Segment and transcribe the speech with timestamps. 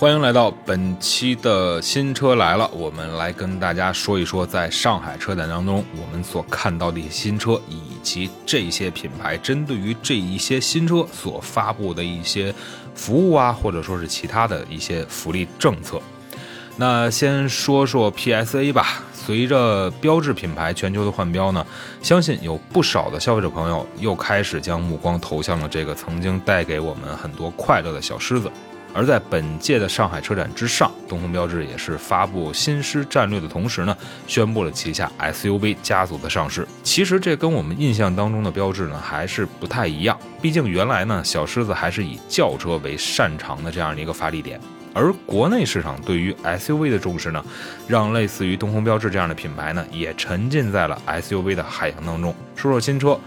[0.00, 12.54] 欢迎来到本期的新车来了，我们来跟大家说一说，在上海车展当中，我们所看到的一些新车，以及这些品牌针对于这一些新车所发布的一些
[12.94, 16.00] 服务啊，或者说是其他的一些福利政策。
[16.76, 21.66] 那先说说 PSA 吧，随着标志品牌全球的换标呢，
[22.00, 28.48] 相信有不少的消费者朋友又开始将目光投向了这个曾经带给我们很多快乐的小狮子。
[28.94, 33.96] 而在本届的上海车展之上，东风标致也是发布新狮战略的同时呢，
[34.26, 36.66] 宣布了旗下 SUV 家族的上市。
[36.82, 44.60] 其实这跟我们印象当中的标致呢还是不太一样，毕竟原来呢小狮子还是以轿车为擅长的这样的一个发力点，
[44.94, 47.44] 而国内市场对于 SUV 的重视呢，
[47.86, 52.34] 让类似于东风标致这样的品牌呢也沉浸在了 SUV 的海洋当中。
[52.56, 53.18] 说说新车，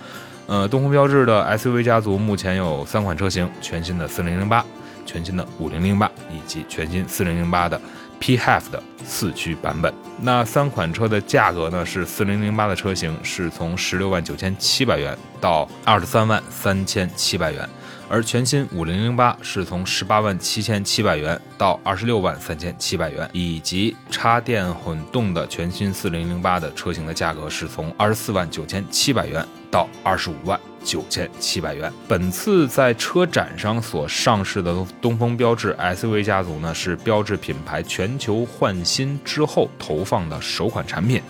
[0.47, 4.65] 呃，东风标致的 SUV 家族目前有三款车型，全新的四零零八。
[5.11, 7.79] 全新的五零零八以及全新四零零八的
[8.21, 11.85] PHEV 的四驱版本，那三款车的价格呢？
[11.85, 17.67] 是四零零八的车型是从十六万九千七百元到二十三万三千七百元，
[18.07, 30.59] 而全新五零零八是从十八万七千七百元到二十六万三千七百元，以及插电混动的全新四零零八的车型的价格是从二十四万九千七百元到二十五万。
[30.83, 31.93] 九千七百元。
[32.07, 41.21] 本次在车展上所上市的东风标致 SUV 家族呢，是标致品牌全球换新之后投放的首款产品，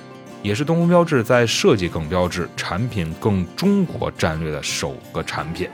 [0.41, 5.69] 也是东风标致在设计更标致、产品更中国战略的首个产品。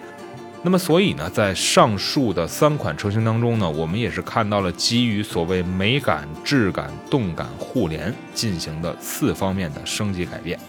[0.64, 10.60] 那么，所以呢，在上述的三款车型当中呢，我们也是看到了基于所谓美感、质感、动感互联进行的四方面的升级改变。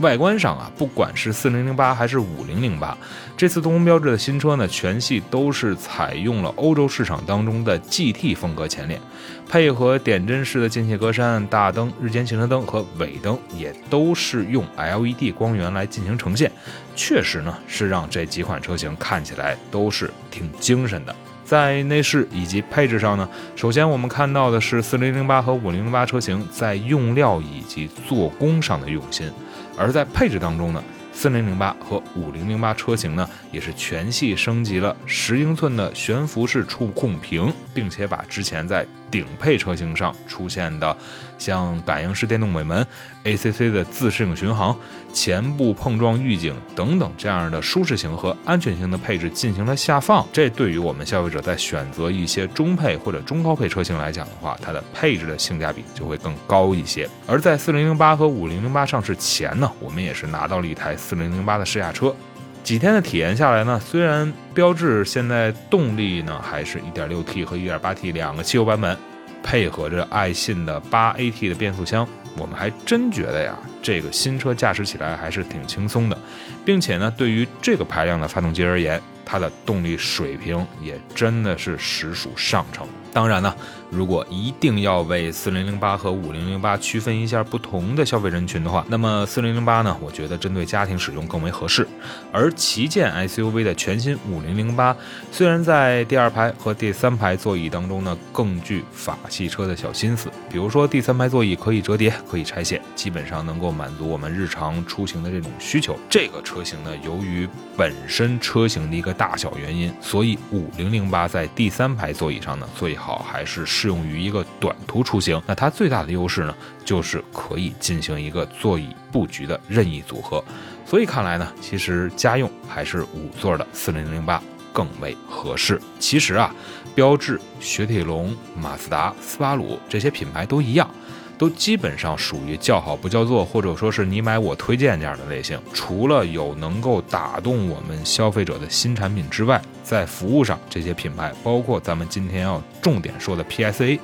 [0.00, 2.96] 外观上啊，不管是四零零八还是五零零八，
[3.36, 9.00] 这次东风标致的新车呢，全系都是采用了欧洲市场当中的 GT 风格前脸，
[9.48, 16.50] 配合点阵式的进气格栅、大灯、日间行车灯和尾灯，也都是用 LED 光源来进行呈现，
[16.96, 21.14] 确实呢是让这几款车型看起来都是挺精神的。
[21.44, 29.30] 在内饰以及配置上呢，首先我们看到的是四零零八和五零零八车型在用料以及做工上的用心。
[29.76, 30.82] 而在配置当中呢，
[31.14, 40.94] 四零零八和五零零八车型呢，也是全系升级了十英寸的悬浮式触控屏，并且把之前在顶配车型上出现的，
[41.38, 42.84] 像感应式电动尾门、
[43.24, 44.76] ACC 的自适应巡航、
[45.12, 50.26] 前部碰撞预警等等这样的舒适性和安全性的配置进行了下放。
[50.32, 57.08] 这对于我们消费者在选择一些中配或者中高配车型来讲的话，它的配置的性价比就会更高一些。
[57.26, 62.14] 而在四零零八和五零零八上市前呢，我们也是拿到了一台四零零八的试驾车。
[62.62, 68.96] 几天的体验下来呢，虽然标致现在动力呢还是一点六 T 和一点八 T 两个汽油版本，
[69.42, 76.18] 配合着爱信的八 AT 的变速箱，我们还真觉得呀，这个新车驾驶起来还是挺轻松的，
[76.64, 82.88] 并且呢，对于这个排量的发动机而言，它的动力水平也真的是实属上乘。
[83.14, 83.54] 当然呢，
[83.90, 91.86] 如果一定要为四零零八和五零零八区分一下不同的消费人群的话，那么四零零八呢，我觉得针对家庭使用更为合适。
[92.32, 94.94] 而旗舰 SUV 的全新五零零八，
[95.30, 105.96] 虽然在第二排和第三排座椅当中呢，更具法系车的小心思，比如说第三排座椅可以折叠、可以拆卸，基本上能够满足我们日常出行的这种需求。
[106.10, 115.40] 这个车型呢，由于本身车型的一个大小原因，所以五零零八在第三排座椅上呢，最好还是适用于一个短途出行。
[115.46, 116.54] 那它最大的优势呢，
[116.86, 120.42] 就是可以进行一个座椅布局的任意组合。
[120.86, 124.42] 所以看来呢，其实家用还是五座的四零零八
[124.72, 125.78] 更为合适。
[125.98, 126.54] 其实啊，
[126.94, 130.88] 标致、雪铁龙、马自达、斯巴鲁这些品牌都一样。
[131.36, 135.58] 都基本上属于叫好不叫座，或者说是你买我推荐这样的类型。
[135.72, 143.98] 除了有能够打动我们消费者的新产品之外，在服务上，这些品牌包括咱们今天要重点说的 PSA，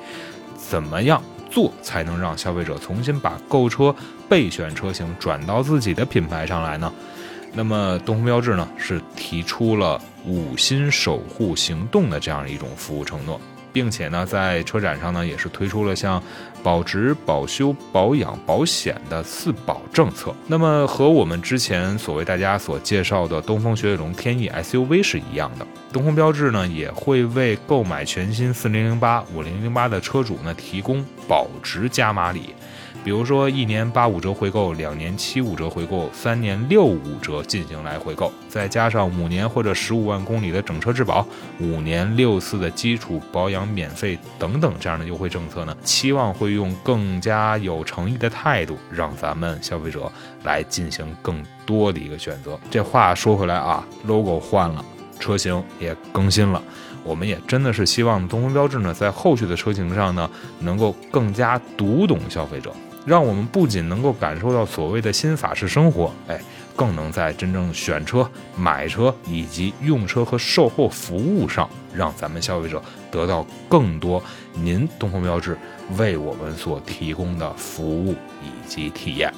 [0.57, 3.95] 怎么样做才能让消费者重新把购车
[4.29, 6.91] 备选车型转到自己的品牌上来呢？
[7.53, 13.39] 那么东风标致呢是提出了五星守护行动的这样一种服务承诺。
[13.73, 16.21] 并且呢，在车展上呢，也是推出了像
[16.63, 20.33] 保值、保修、保养、保险的四保政策。
[20.47, 32.53] 那么和我们之前所为大家所介绍的东风雪铁龙天翼 SUV 是一样的，东风标致呢也会为购买全新4008、5008的车主呢提供保值加码礼。
[33.03, 41.25] 比如说，一年八五折回购，两年七五折回购，三年六五折进行来回购，再加上五年或者十五万公里的整车质保，
[41.59, 50.11] 五年六次的基础保养免费等等这样的优惠政策呢，期望会用更加有诚意的态度，让咱们消费者
[50.43, 52.59] 来进行更多的一个选择。
[52.69, 54.85] 这话说回来啊，logo 换了，
[55.19, 56.61] 车型也更新了。
[57.03, 62.71] 我们也真的是希望东风标致呢，在后续的车型上呢，能够更加读懂消费者。
[63.05, 66.39] 让我们不仅能够感受到所谓的新法式生活，哎，
[66.75, 75.57] 更能在真正选车、买车以及用车和售后服务上，让咱们消费者得到更多您东风标致
[75.97, 79.33] 为我们所提供的服务以及体验。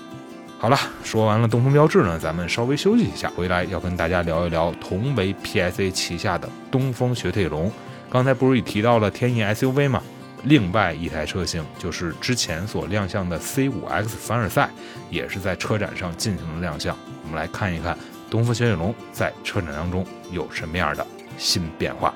[0.59, 7.71] 好了，说完了东风标致呢，咱们稍微休息一下，回来要跟大家聊一聊同为 PSA 旗下的东风雪铁龙。
[8.09, 10.01] 刚才不是也提到了天翼 SUV 吗？
[10.43, 14.69] 另外一台车型就是之前所亮相的 C5X 凡尔赛，
[15.09, 16.97] 也是在车展上进行了亮相。
[17.23, 17.97] 我们来看一看
[18.29, 21.05] 东风雪铁龙在车展当中有什么样的
[21.37, 22.13] 新变化。